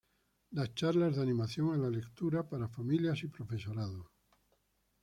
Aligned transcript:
Da 0.57 0.65
charlas 0.77 1.13
de 1.15 1.21
animación 1.21 1.67
a 1.75 1.77
la 1.77 1.91
lectura 1.91 2.49
para 2.49 2.67
familias 2.67 3.21
y 3.21 3.27
profesorado. 3.27 4.09